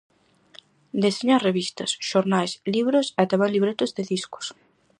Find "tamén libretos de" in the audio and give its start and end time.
3.31-4.03